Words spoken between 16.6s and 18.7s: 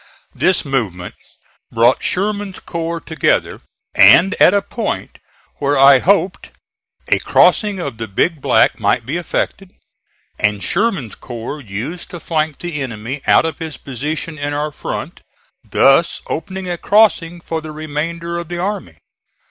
a crossing for the remainder of the